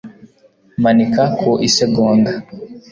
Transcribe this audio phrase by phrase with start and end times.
[0.83, 2.31] Manika ku isegonda